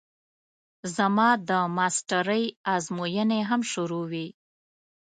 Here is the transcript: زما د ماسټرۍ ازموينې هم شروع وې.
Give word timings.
زما 0.95 1.29
د 1.49 1.51
ماسټرۍ 1.75 2.43
ازموينې 2.75 3.39
هم 3.49 3.61
شروع 3.71 4.03
وې. 4.11 4.27